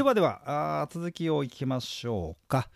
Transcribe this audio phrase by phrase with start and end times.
[0.00, 0.40] ではでは
[0.82, 2.70] あ続きをいきましょうか。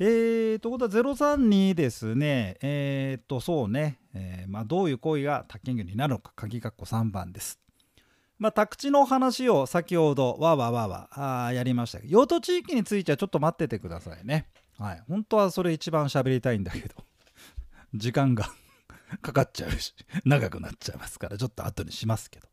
[0.00, 2.56] えー、ということは032ですね。
[2.62, 6.32] えー、とそうね、えー、まあ、どういう行為が宅建業になるのか。
[6.34, 7.60] 鍵括弧3番です。
[8.40, 14.48] まあ、宅地の話を先ほどわわわわあやりましたけど用途地域についてはちょっと待っててくださいね。
[14.80, 15.02] はい。
[15.08, 16.96] 本当はそれ一番喋りたいんだけど
[17.94, 18.50] 時間が
[19.22, 22.48] かかっちゃうし長くなっちゃいますからちょっと後にしますけど。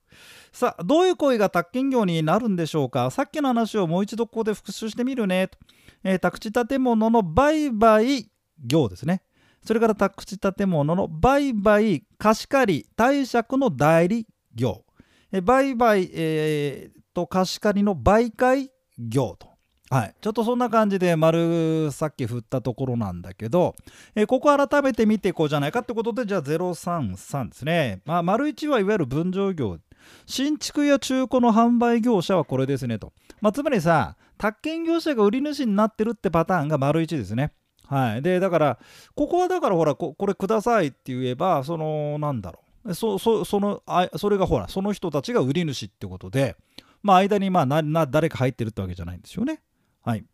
[0.52, 3.09] さあどういう行為が宅建業になるんでしょうか？
[3.12, 5.48] さっきの話をもう一度ここで復習してみるね。
[5.48, 5.58] と、
[6.03, 8.30] えー、宅地建物の売買
[8.63, 9.23] 業ですね。
[9.66, 14.84] それから宅地建物の売買貸し借り貸借の代理業、
[15.31, 19.53] えー、売買、えー、と貸し借りの媒介業と。
[19.89, 23.75] はい、ちょっとそんな感じで丸さっき振ったところなんだけど、
[24.16, 29.77] えー、ここ改めて見ていこうじゃないかってことでじゃあ033ですね、まあ、丸1はいわゆる分譲業。
[30.25, 37.53] 新築や中古の販売業者はこれですねと、まあ、つまりさ宅建業者が売り主になってるってパターンが丸1ですね。
[37.88, 38.22] はい。
[38.22, 38.80] でだから
[39.16, 42.94] ここはだからほらこれくださいって言えばそのなんだろう。
[42.94, 46.58] そそそのあそれがほらその人たちが売り主ってことで
[47.02, 49.61] まあ間にまあな誰か入ってるってわけじゃないんですよね。
[50.02, 50.25] はい。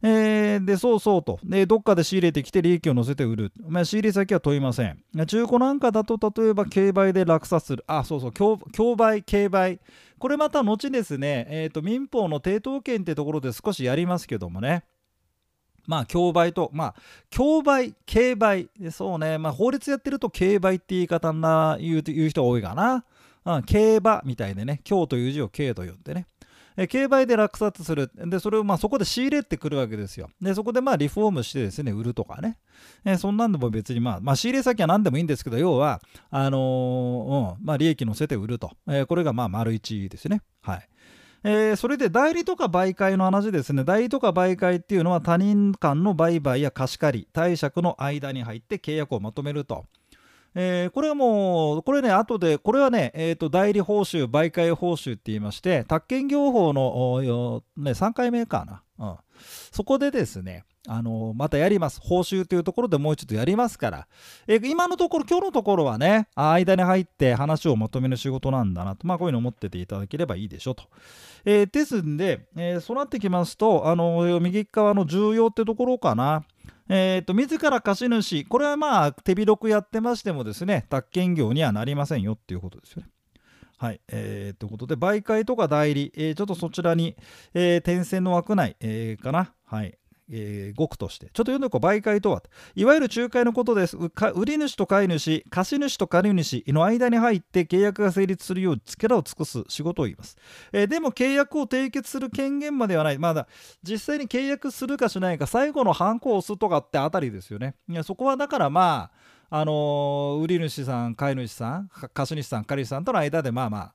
[0.00, 1.40] えー、で、そうそうと。
[1.42, 3.52] で、どっかで仕入れてきて利益を乗せて売る。
[3.66, 5.02] まあ、仕入れ先は問いません。
[5.26, 7.84] 中古なんかだと、例えば、競売で落札する。
[7.88, 9.80] あ、そうそう、競売、競売。
[10.18, 14.84] これまた後ですね、えーと、民法の抵当権ってところで少しやりますけどもね。
[15.86, 16.94] まあ、競売と、まあ、
[17.30, 18.68] 競売、競売。
[18.90, 23.04] そうね、まあ、法律やってると競売って言い方な言う言う人が多いかな。
[23.46, 26.26] うん、競馬みたいでね、競という字を競と呼んでね。
[26.80, 28.08] え競売で落札する。
[28.14, 30.30] で、それをまあそこで仕入れてくるわけですよ。
[30.40, 32.56] で、そこでまあリフォームしてですね、売るとかね。
[33.04, 38.70] えそんなんでも別にまあ、まあ、仕入れ先は何でもいいんですけど、要は、あのー、うん、まあ利益乗せて売ると。
[38.88, 40.40] えこれがまあ丸1ですね。
[40.62, 40.88] はい。
[41.42, 49.84] えー、それで代理とか媒介の話ですね代理とか媒介っていうのは他人間の売買や貸し借り貸借の間に入って契約をまとめると
[50.60, 59.16] えー、これはもう、これね、後で、これはね、えー、と代理報酬、媒介報酬って言いまして、宅建業法の、ね、3回目かな、うん。
[59.70, 62.00] そこでですね、あのまたやります。
[62.02, 64.08] 報酬というところでもう一度やりますから、
[64.48, 70.84] え、今のところ、今日のところはね、間に入って話をまとめる仕事なんだなと、まあ、こういうのを持ってていただければいいでしょうと。
[71.44, 76.42] えー、ですんで、えー、そうなってきますと、あの右側の重要ってところかな。
[76.88, 83.08] えーと、自ら貸主、これはまあ手広くやってましてもですね、宅建業にはなりませんよっていうことですよね。
[83.76, 84.00] はい。
[84.08, 87.16] えー、ということで、媒介とか代理、えー、ちょっとそちらに、
[87.54, 89.52] えー、点線の枠内、えー、かな。
[89.64, 89.96] はい。
[90.30, 91.26] えー、語句として。
[91.26, 92.42] ちょっと読んでこう、媒介とは。
[92.74, 93.96] いわゆる仲介のことです。
[93.96, 100.36] 売り主と買い主、貸主と借り主の間に入って契約が成立するよう力を尽くす仕事を言います。
[100.72, 103.18] えー、でも契約を締結する権限まではない。
[103.18, 103.48] まだ
[103.82, 107.74] 実際に契約するかしないか、最後のハンコを押すとかってあたりですよね。
[107.88, 109.10] いやそこはだからま
[109.50, 113.92] あ、あのー、売り主さん、買い主さん、貸主さん、借り主さんとの間でまあまあ、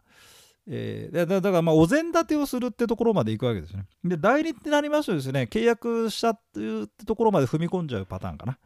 [0.68, 3.86] えー、だからまあお膳立てをするってところまでいくわけですね。
[4.04, 8.58] で代理ってなりますとですね契約したっていうところまで踏み込んじゃうパターンかな、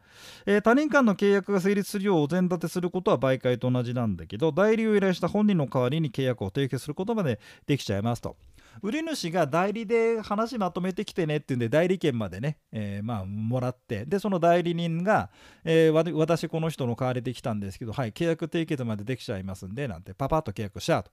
[0.46, 8.36] えー、他人間の契約が成立するようお膳立てすることは媒介と同じなんだけど代理を依頼した本人の代わりに契約を締結することまでできちゃいますと。
[8.80, 15.30] 売り主が代理で話まとめてきてねっていうんで代理権までね、えー、まあもらってでその代理人が、
[15.64, 21.10] えー、私この人の代わりで来たんですけどはい契約締結までできちゃいますんでなんてパパッと契約しちゃうと。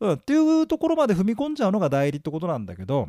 [0.00, 3.08] うん、っていうところまで踏み込んじゃうのが代理ってことなんだけど、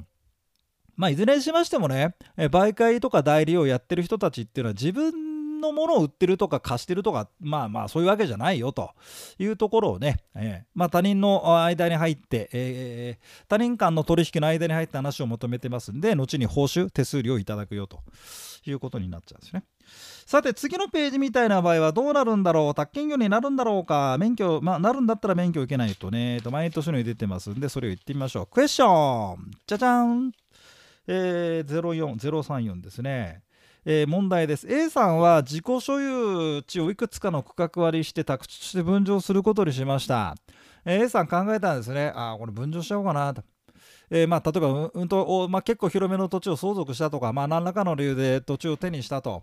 [0.95, 5.30] まあ、いずれにしましてもね、媒介とか代理をやってる人たちっていうのは自分
[5.61, 8.91] のものを売ってるとか貸してるとかまあまあそういうわけじゃないよと。
[9.39, 17.99] いうところをね、えー、まあ、他人の間に入って、えー、他人間の取引の間に入って話を求めてますんで後に報酬手数料をいただくよと。
[18.65, 19.63] いうことになっちゃうんですね。
[20.25, 22.75] さて次のページみたいな場合はどうなるんだろう？
[22.75, 24.17] 宅建業になるんだろうか？
[24.19, 28.47] 免許、まあ、なるんだったら免許受けないとねと毎年のように出てますんでそれを言ってみましょう。
[28.47, 29.51] クエスチョン。
[29.65, 30.31] じゃじゃん
[31.07, 33.41] えー、04034ですね。
[33.85, 34.67] えー、問題です。
[34.67, 40.35] A さんは自己所有地をいくつかの区画割りして宅地として分譲することにしました、
[40.85, 42.11] えー、A さん考えたんですね。
[42.15, 43.33] あこれ分譲しちゃおうかな。
[43.33, 43.43] と
[44.13, 49.41] えー、まあ、例えば、うんとまあ、結構広めの土地を相続したとか、まあ、何らかの理由で土地を手にしたと、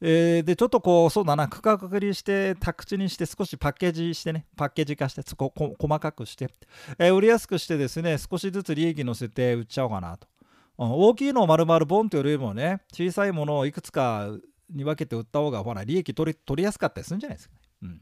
[0.00, 1.48] えー、でちょっとこうそうだな。
[1.48, 4.46] 区画化りして宅地にして少しパッケージしてね。
[4.56, 6.48] パッケージ化してこ細かくして、
[6.96, 10.28] えー、売りやすくしてですね少しずつ利益乗せて売っちゃおうかなと、
[10.76, 14.28] 大きいのを丸々ボンというよりもね小さいものをいくつか
[14.70, 17.60] に分けて売った方がほら利益取り取りやすかったりするんじゃないですかね。
[17.82, 18.00] うん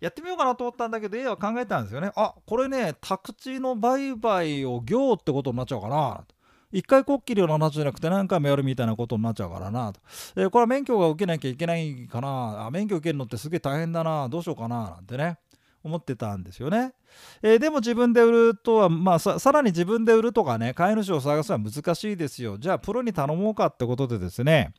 [0.00, 6.24] やってみようかなと思ったんだけど A は考えたんですよねあこれね宅地の売買を業ってことになっちゃうかな
[6.74, 10.00] 一回こっきりの話じゃなくて何回もやるみたいなことになっちゃうからなと。
[10.34, 12.66] えー、これは免許が受けなきゃいけないかな。
[12.66, 14.28] あ免許受けるのってすげえ大変だな。
[14.28, 14.90] どうしようかな。
[14.90, 15.38] なんてね。
[15.84, 16.94] 思ってたんですよね。
[17.42, 22.58] えー、でも自分で売るとは、まあさ、さらに自分で売るとかね、飼い主を探すのは難しいですよ。
[22.58, 24.72] じゃあ、プロに頼もうかってことでですね、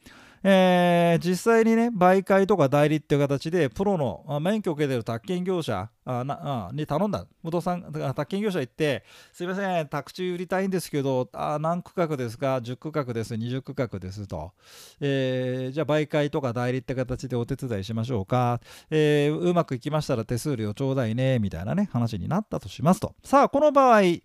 [0.43, 7.25] えー、実際にね、媒介とか代理っていう形で、プロの免許を受けてる宅建業者あなあに頼んだ。
[7.43, 9.03] 武藤さん、宅建業者行って、
[9.33, 14.51] すいません、宅地売りたいんですけど、あ何区画ですか ?10 区画です、20区画ですと。
[14.99, 18.61] えー、じゃあ、媒介とか代理って形でお手伝いしましょうか。
[18.89, 23.15] えー、うまくいきましたら手数料ちょうだいね、みたいなね、話になったとしますと。
[23.23, 24.21] さあ、この場合、A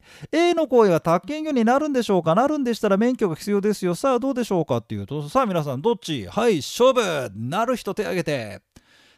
[0.55, 2.35] の行為は宅建業になるんでしょうか？
[2.35, 3.95] なるんでしたら免許が必要ですよ。
[3.95, 6.27] さあ、どうでしょうかっていうと、さあ、皆さん、どっち？
[6.27, 8.61] はい、勝負なる人手挙げて。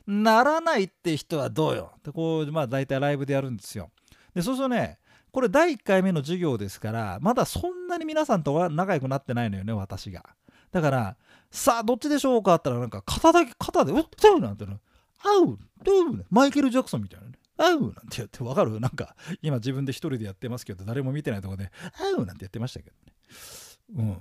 [0.06, 1.93] ならないって人はどうよ？
[1.99, 3.90] ってこうまあ大体ライブでやるんですよ。
[4.34, 4.99] でそうするとね
[5.31, 10.25] これ第1回目の授業ですからまだそんなに皆さんとは仲良くなってないのよね私が。
[10.70, 11.16] だから
[11.50, 14.78] さあどっちでしょうかって言ったらなんか肩だけ肩で「うっとう」なんての
[15.25, 16.25] 「あうどう？
[16.31, 17.32] マイケル・ジャクソンみたいなね。
[17.58, 18.81] あうなんてやってわかる？
[18.81, 23.12] なんか今自分で一人でやってますけど誰も見てないとこであうなんてやってましたけどね。
[23.94, 24.08] うん。
[24.08, 24.16] なん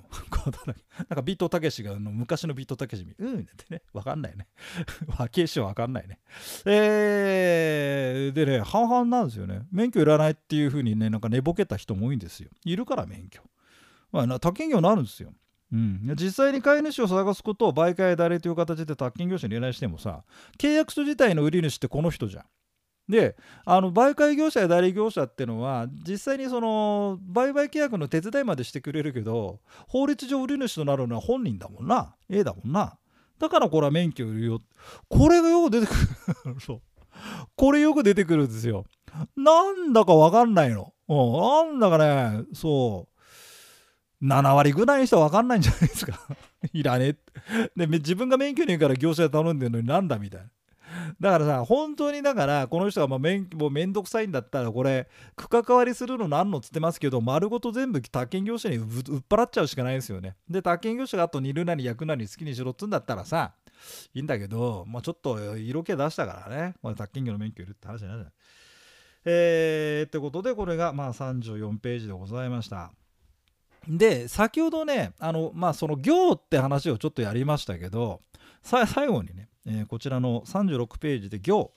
[1.07, 4.47] かビートたけしがの昔のビートたけしみ、うんってね、わかんないね。
[5.17, 6.19] わけしはわかんないね。
[6.65, 9.67] えー、でね、半々なんですよね。
[9.71, 12.49] 免許いらないっていうふうにね、なんか寝ぼけた人も多いんですよ。
[12.65, 13.41] いるから免許。
[14.11, 15.33] まあ、他県業になるんですよ。
[15.71, 20.25] うん、実際に飼い主を探すことを媒介代理という形で宅建業者に依頼してもさ
[20.57, 22.43] 契約書自体の売り主ってこの人じゃん。
[23.11, 23.35] で
[23.65, 32.15] あの媒介業者や代理業者っていうのは実際にその売買契約の手伝いまでしてくれるけど法律上売り主となるのは本人だもんな。
[32.29, 32.97] A だもんな。
[33.37, 34.61] だからこれは免許売るよ。
[35.09, 36.81] これがよく出てくるそう
[37.55, 38.85] これよく出てくるんですよ。
[39.35, 42.45] なんだかわかんないの、うん、なんだかね。
[42.53, 43.07] そ
[44.21, 44.25] う。
[44.25, 46.17] 7割ぐらいの人は分かんないんじゃないですか。
[46.71, 47.17] いらね
[47.49, 50.47] えで自分が免許ねえから業者で頼んでるのになんだみたいな。
[51.19, 58.87] だからさ本当にだからこの人がまあめんもうめんどくさいんだったらこれ区関わりするのなんのっつってますけど丸ごと全部宅建業者に売っ
[59.29, 63.53] 払っちゃうしかないですよねで宅建業者があと煮るなり焼くなり好きにしろっつんだったらさ
[64.13, 68.33] いいんだけど、まあ、ちょっと色気出したからね、まあ、宅建業の免許いるって話じゃないじゃない。
[69.23, 72.91] えー、ってことでこれがまあ34ページでございました。
[73.87, 78.21] で先ほどねあのまあその行って話をちょっとやりましたけど
[78.61, 81.71] 最後にねえー、こちらの36ページで行、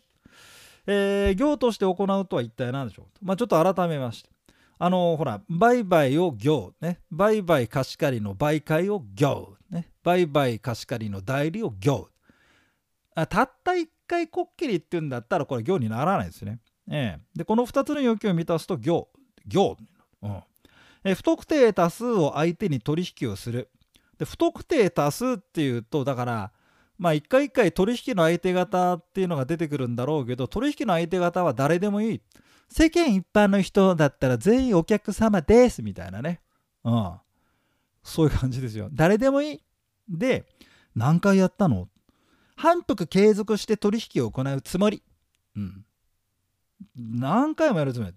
[0.86, 3.24] えー、行として行うとは一体何でしょう？
[3.24, 4.30] まあ、ちょっと改めまして。
[4.78, 7.00] あのー、ほら売買を行ね。
[7.10, 9.90] 売買貸し借りの媒介を行ね。
[10.02, 12.08] 売買貸し借りの代理を行
[13.14, 16.58] あたった一回こっきりっていうんだったらこれ行にならないですね、
[16.90, 19.08] えー、でこの2つの要求を満たすと行。
[19.46, 19.76] 行、
[20.22, 20.42] うん。
[21.04, 23.70] えー、不特定多数を相手に取引をする。
[24.18, 26.52] で不特定多数っていうとだから
[26.98, 32.20] まあ一回一回取引の相手方っていうのが出てくるんだろうけど取引の相手方は誰でもいい。
[32.68, 36.40] 世間一般の人だったら全員お客様ですみたいなね。
[36.84, 37.12] うん。
[38.02, 38.88] そういう感じですよ。
[38.92, 39.60] 誰でもいい。
[40.08, 40.46] で
[40.94, 41.88] 何回やったの？
[42.56, 45.02] 反復継続して取引を行うつもり。
[45.56, 45.84] うん。
[46.96, 48.14] 何回もやるつもり。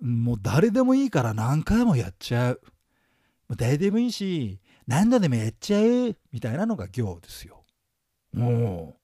[0.00, 2.60] もう誰でもいいから何回もやっちゃう
[3.56, 7.64] 誰でもいいし何度でもやっちゃうみたいなのが行ですよ。
[8.32, 8.96] も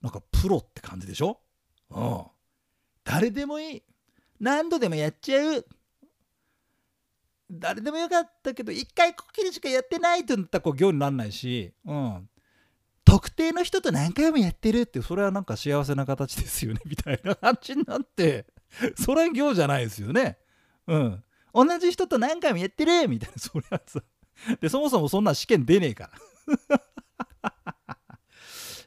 [0.00, 1.40] うなんかプロって感じでしょ？
[1.90, 2.22] うん。
[3.04, 3.82] 誰でもいい。
[4.40, 5.66] 何度でもやっちゃう。
[7.50, 12.28] 誰でもよかったけど一回こっきりしかやってないって言ったらこう行にならないし、うん、
[13.04, 18.46] 特定の人と何回もやってるってそれはなんか幸せな形ですよねみたいな感じになって
[18.96, 20.38] それは行じゃないですよね。
[20.86, 21.22] うん。
[21.52, 24.00] 同じ人と何回もやってるみたいなそれはさ
[24.60, 26.80] でそもそもそんな試験出ねえから。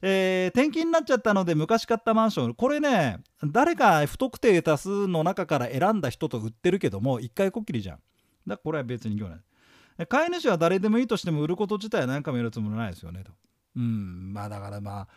[0.03, 2.53] えー、転勤になっちゃったので昔買ったマンション。
[2.53, 7.97] これね誰か不特定多数の中から選んだ人と売ってるけども一回こっきりじゃん。
[7.97, 8.03] だか
[8.45, 9.39] らこれは別に業ない。
[10.07, 13.31] 飼い主は誰でもいいとしても売ること自体は何回もやるつもりないですよねと。
[13.75, 15.07] うんまあだからまあ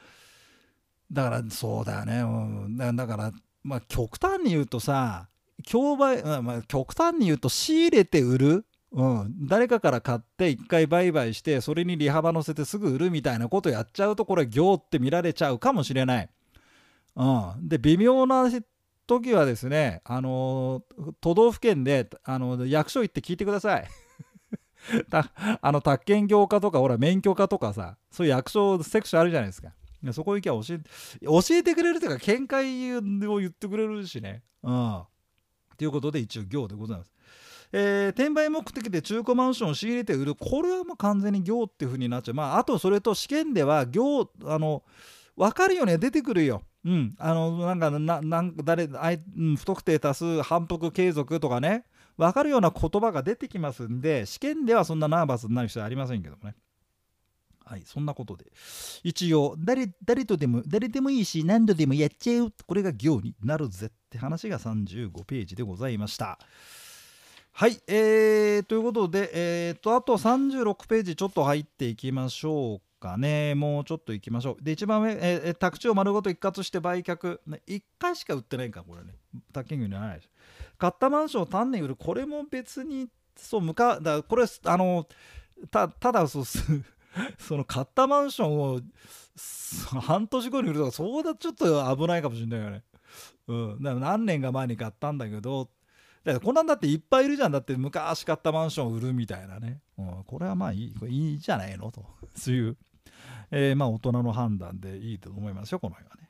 [1.12, 3.32] だからそうだよね、うん、だから
[3.62, 5.28] まあ極端に言うとさ
[5.62, 16.28] 競売、まあ、極端に言うと仕入れて売るうん、誰かから買って一回売買してそれに利幅乗せてすぐ売るみたいなことやっちゃうとこれ行って見られちゃうかもしれない。
[17.16, 18.50] うん、で微妙な
[19.06, 20.82] 時はですね、あの
[21.20, 23.88] 都道府県で、あの役所行って聞いてください。
[25.60, 29.72] あの宅建業課とかほら免許課とかさそういう役所セクションあるじゃないですか。
[30.12, 34.42] そこ行きゃ教え教えてくれるというか見解を言ってくれるしね。
[34.62, 35.02] うん。
[35.76, 37.12] ということで一応行でございます。
[37.72, 44.82] えー、転売目的で中古マンションを仕入れて売るこれはもう完全に業っていう風になっちゃうまああとそれと試験では業あの
[45.36, 46.62] 分かるよね出てくるよ。
[46.84, 48.88] うん、あのなんかななん誰、う
[49.44, 51.84] ん、不特定多数反復継続とかね
[52.16, 56.54] 分かるような言葉が出てきますんで試験ではそんなナーバスになる必要ありませんけどもね。
[57.70, 58.46] はい、そんなことで。
[59.04, 62.52] 一応、誰、誰とでも、誰でもいいし、何度でもやっちゃう。
[62.66, 66.40] これが行になるぜって話が35ページでございました。
[67.60, 73.54] はい、えー、ということで、えーと、あと36ページちょっと入っていきましょうかね。
[73.54, 74.64] もうちょっといきましょう。
[74.64, 77.38] で、一番上、えー、宅地を丸ごと一括して売却。
[77.46, 79.10] ね、1回しか売ってないんか、これね。
[79.52, 80.30] 宅建業にはないでしょ。
[80.78, 81.96] 買ったマンションを単に売る。
[81.96, 85.06] これも別に、そう、向か、だこれ、あの、
[85.70, 86.44] たただそう、
[87.38, 88.80] その買ったマンションを
[90.00, 92.84] 半年後に売るとかそうだちょっと危ないかもしれないよね。
[93.48, 95.68] うん、だから何年か前に買ったんだけど
[96.24, 97.52] だからこんなんだっていっぱいいるじゃん。
[97.52, 100.94] だって昔買ったマンション売るみたいなね、うん、これはまあいい。
[100.94, 102.04] これいいじゃないのと。
[102.36, 102.76] そういう、
[103.50, 106.20] えー、まあ大人の判断でいいと思いますよこの辺はね。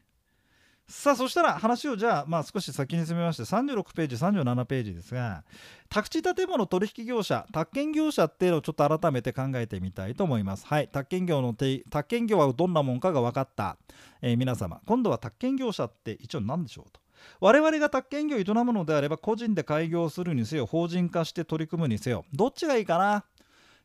[0.87, 5.45] さあそしたら話をじゃあまあ少し先に進めまして36ページ37ページですが
[5.89, 10.67] 宅地建物取引業者宅建業者っていうのをちょっと改めて考えてみたいと思います。
[10.67, 10.89] はい。
[10.89, 13.77] 宅建業の宅建業はどんなもんかが分かった、
[14.21, 17.01] えー、皆様今度は宅建業者って一応何でしょうと。
[17.41, 23.25] 我々が宅建業を営むのであれば個人で開業するにせよ法人化して取り組むにせよどっちがいいかな？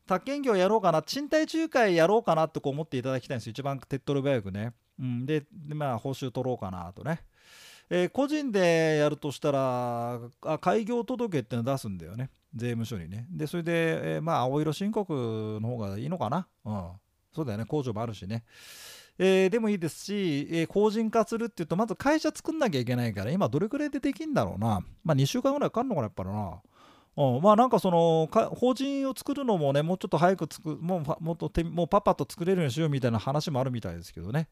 [0.06, 1.02] 宅建業やろうかな？
[1.02, 3.50] 賃貸仲介やろうかなってこう思っていただきたいんですよ。
[3.52, 4.72] 一番手っ取り早くね。
[5.00, 7.20] うん、でまあ報酬取ろうかなとね、
[7.90, 12.30] えー、個人でやるとしたらあ開業届っての出すんだよね。
[12.54, 13.26] 税務署にね。
[13.30, 16.46] でそれで、えー、まあ青色申告の方がいいのかな？
[16.64, 16.90] うん。
[17.34, 17.64] そうだよね。
[17.66, 18.44] 工場もあるしね。
[19.18, 24.82] えー、でもいいですし、えー、法人化するっていうとまず会社作んなきゃいけないから今どれくらいでできんだろうな。
[25.04, 26.60] まあ2週間ぐらいかかるのかなやっぱりな。
[27.16, 34.48] うん、まあなんかその法人を作るのもねもうちょっと早くつくもうもっともうパパと作れるようにしようみたいな話もあるみたいですけどね、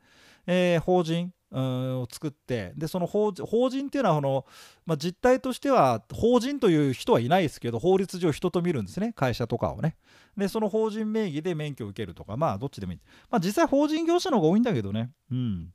[0.46, 4.46] えー、法人を作ってでその法人っていうのはこの、
[4.86, 9.96] まあ、実態としては法人という人はいないですけど法律上人と見るんですね会社とかをね。
[10.36, 15.10] でその法人名義で免許を受けるとかまあどっちでもいい、まあ、実際法人業者の方が多いんだけどね。
[15.30, 15.72] うん。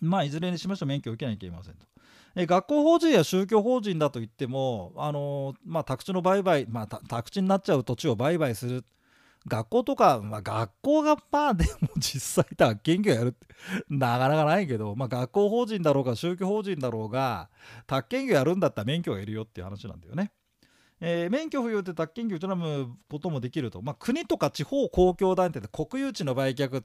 [0.00, 1.86] まあいずれにしましても免許を受けなきゃいけませんと。
[2.36, 8.84] え学校法人や宗教法人だと言っても、あのー、まあ、宅地の売買、まあ、宅地になっちゃう土地を売買する。
[9.46, 13.46] 学校とか、まあ、学校がまあでも実際宅建業やるって
[13.88, 17.48] なかなかないけど、まあ、学校法人だろうが宗教法人だろうが
[17.86, 20.32] 宅建業やるんだったら免許がいるよっていう話なんだよね。
[21.00, 26.82] えー、免許不要で宅建業を営むこともできると、まあ、国とか地方公共団体で国有地の売却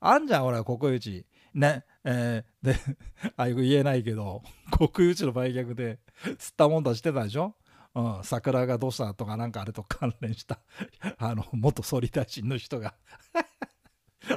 [0.00, 1.26] あんじゃんほら国有地。
[1.54, 1.84] ね。
[2.10, 2.74] えー、で
[3.36, 4.42] ああいう言えないけど
[4.94, 5.98] 国有地の売却で
[6.38, 7.54] 吸ったもんだしてたでしょ？
[7.94, 10.60] うん、桜がどうしたとかなんかあれと関連した
[11.18, 12.94] あの元総理大臣の人が。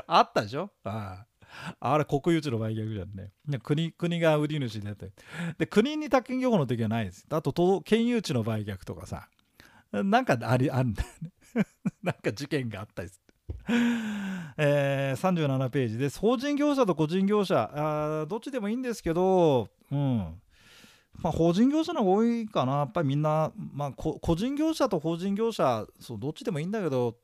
[0.08, 0.72] あったでしょ？
[0.84, 1.26] あ
[1.80, 3.32] あれ国有地の売却じゃんね。
[3.60, 5.14] 国国が売り主になって。
[5.58, 7.26] で国に宅建業法の時はないです。
[7.30, 9.30] あと県有地の売却とかさ。
[9.92, 11.32] なんかありあるんだよね。
[12.04, 13.22] なんか事件があったりす
[14.58, 16.20] えー、37ページです。
[16.20, 20.42] 法人業者と個人業者、あどっちでもいいんですけど、うん。
[21.22, 22.78] まあ、法人業者の方が多いかな。
[22.78, 27.18] やっぱりみんな、まあ、個人業者と法人業者、そうどっちでもいいんだけど、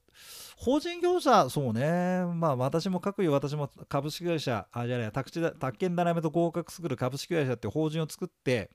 [0.58, 8.72] 法人業者、そうね、まあ私も各位私も株式会社、あ、じゃない、宅地宅建ダイナメと合格作る株式会社って法人を作って、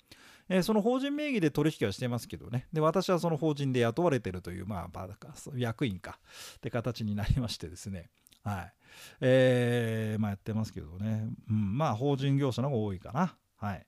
[0.58, 2.66] え、その法人名義で取引はしてますけどね。
[2.72, 5.08] で、私はその法人で雇われてるという、まあ、
[5.56, 6.18] 役員か
[6.56, 8.10] って形になりましてですね。
[8.44, 8.72] はい。
[9.20, 11.28] えー、まあやってますけどね。
[11.48, 13.36] うん、まあ法人業者の方が多いかな。
[13.56, 13.86] はい。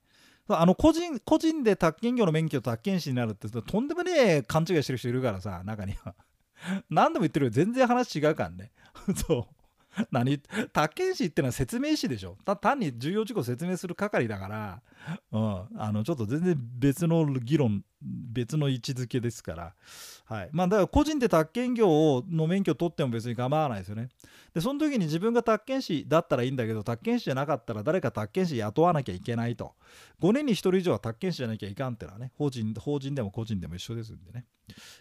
[0.48, 6.14] あの個人個人で宅建業の免許と宅建士になるってとんでもねえ勘違いしてる人いるからさ中には
[6.90, 8.70] 何度も言ってるよ全然話違うからね
[9.26, 9.53] そう
[10.10, 10.38] 何？
[10.72, 12.36] 宅建士ってのは説明士でしょ。
[12.60, 14.82] 単に重要事項説明する係だから、
[15.32, 19.74] うん、あのちょっと全然別の議論別の位置づけですから、
[20.26, 20.48] はい。
[20.52, 24.08] まあ、だから個人で宅建業の免許取っても別に構わないですよね。
[24.54, 29.74] でその時に自分が宅建士だったらいいんだけど宅建士じゃなかったら誰か宅建士雇わなきゃいけないと。
[30.20, 34.44] 5年に1人以上は宅建士じゃなきゃいかんってのはね法人法人でも個人でも一緒ですんでね、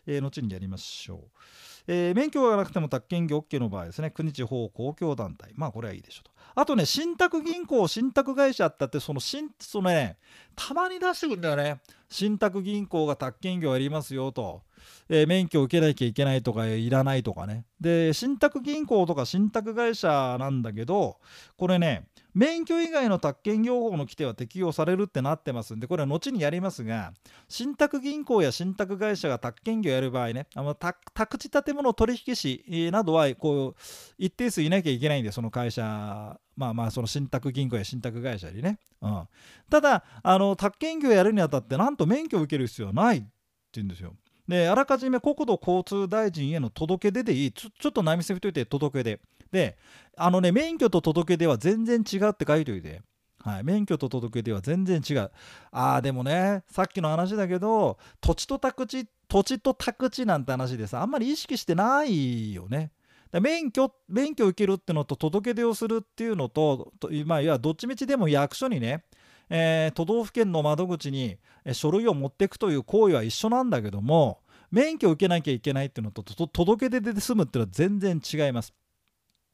[0.06, 1.40] えー、後にやりましょう。
[1.88, 6.33] えー、免許がなくても宅建業 OK の場合ですね、国地方公共団体、まあこれはいいでしょうと。
[6.56, 10.18] あとね、信託銀行、信託会社ってって、その信、そのね、
[10.56, 11.82] たまに出してくるんだよね。
[12.10, 14.62] 信託銀行が宅建業やりますよと。
[15.10, 21.18] えー、免許を受けなきゃいけないとかいらないとかねで信託銀行とか信託会社なんだけど
[21.58, 27.14] これね免許以外の宅建業法の規定は適用されるってなってますんでこれは後にやりますが
[27.48, 33.82] 信託銀行や信託会社が宅建業やる場合ねあの宅地建物取引士などはこう
[34.18, 39.28] 一定数いなきゃいけないんでその会社まあまあその信託銀行や信託会社にね、うん、
[39.70, 43.28] ただあの宅建業やるにあたってなんと免許を受ける必要はないって
[43.74, 44.14] 言うんですよ。
[44.48, 47.52] であらかじめ国土交通大臣への届け出でいい。
[47.52, 49.20] ちょちょっと波せふといて届け出。
[49.52, 49.78] で
[50.18, 53.02] あのね免許と届け出は全然違うって書いておいて。
[53.44, 55.30] はい、免許と届け出は全然違う。
[55.72, 62.94] ああ、でもね、さっきの話だけど、土地と宅地、土地と宅地なんて話でさ、あんまり意識してないよね。
[63.40, 66.92] 免許免許受けるってのと届け出をするっていうのと、
[67.26, 69.04] まあ、いやどっちみちでも役所にね、
[69.50, 71.38] えー、都道府県の窓口に
[71.72, 74.40] 書類を持っていくという行為は一緒なんだけども
[74.72, 78.74] 免許を受けなきゃいけないっていうのと届け出で済むっていうのは全然違います。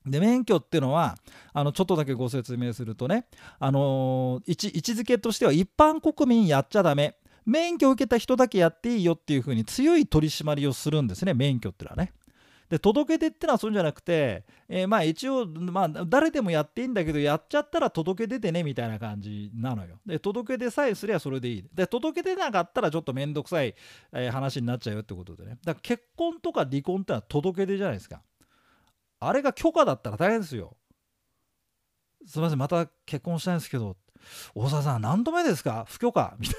[0.06, 1.18] で免許っていうのは
[1.52, 3.26] あのちょっとだけご説明するとね、
[3.60, 12.14] あのー、位置づけとしては一般国民やっちゃダメ免許を受けた人だけやっていいよっていうふうに強い取り締まりをするんですね免許っていうのはね。
[12.70, 20.00] で届け出ってのはそうじゃなくて、えー、まあ一応、まあ、誰でもやっていいんだけどやっちゃったら届け出てねみたいな感じなのよ。
[20.06, 21.66] で届け出さえすりゃそれでいい。
[21.74, 23.74] で届け出なかったらちょっと面倒くさい、
[24.14, 25.58] えー、話になっちゃうよってことでね。
[25.64, 28.22] だから結婚とか離婚ってのは届け出じゃないですか。
[29.20, 30.78] あれが許可だったら大変ですよ。
[32.26, 33.98] すみません、また結婚したいんですけど、
[34.54, 35.86] 大沢さん、何度目ですか？
[35.90, 36.56] 不許可みたい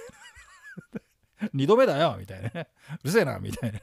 [1.43, 1.49] な。
[1.55, 2.49] 2度目だよみたいな。
[2.51, 2.67] う
[3.05, 3.81] るせえなみたいな。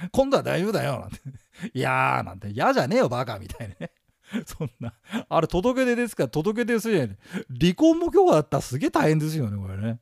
[0.12, 1.18] 今度は大丈夫だよなんて。
[1.74, 2.50] いやーなんて。
[2.50, 3.92] 嫌じゃねえよ、バカみたいなね。
[4.44, 4.92] そんな。
[5.28, 6.24] あれ、届け出ですか？
[6.24, 7.16] ら届け出するやん。
[7.60, 10.00] 離婚も許可だったらすげえ大変ですよね、これね。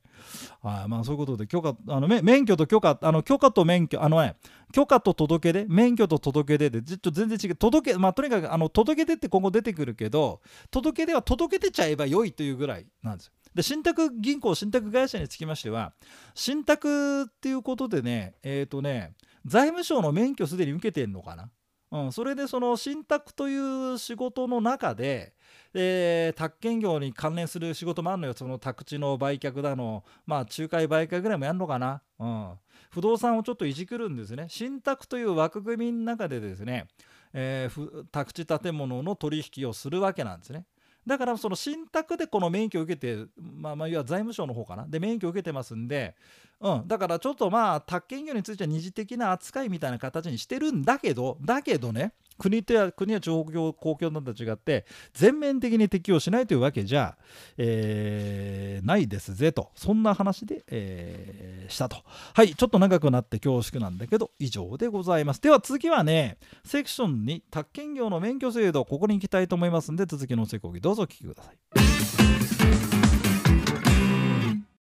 [0.62, 4.36] はい、まあそういうことで許可あの免許と許可あの許可と免許あのね
[4.72, 5.66] 許可と届け出？
[5.68, 6.70] 免許と届け出？
[6.70, 13.32] でちょっと全然違う届けまあとにかくあの届け出って今後出てくるけど届け出は届けてちゃえば良いというぐらいなんですよ。
[13.54, 15.92] で信託銀行信託会社につきましては
[16.34, 19.12] 信託っていうことでねえっ、ー、とね
[19.44, 21.50] 財務省の免許すでに受けてるのかな？
[21.92, 25.32] うん、それでその信託という仕事の中で、
[25.74, 28.34] えー、宅建業に関連する仕事もあるのよ。
[28.34, 32.52] その宅地の売却だのまあ仲介売却ぐらいもやるのかな、うん、
[32.90, 34.46] 不動産をちょっといじくるんですね。
[34.48, 36.88] 信託という枠組みの中でですね、
[37.32, 40.66] えー、宅地建物の取引をするわけなんですね。
[41.06, 44.86] だからその信託でこの免許を受けて、まあ、まあ要は財務省の方かな？
[44.88, 46.16] で免許を受けてますんで、
[46.64, 57.18] うん、だからちょっとまあ宅建業については二次的な扱いみたいな形にしてるんだけどだけどね国とや国や地方公共などと違って全面的に適用しないというわけじゃ、
[57.58, 59.70] えー、ないですぜと。
[59.76, 61.98] そんな話で、えー、したと。
[62.32, 62.54] はい。
[62.54, 65.40] ちょっと長くなって恐縮なんだけど以上でございます。
[65.40, 72.93] では次はねセクションに宅建業の免許制度ここに行きたいと思いますんで続きのおせこぎどうぞお聞きください。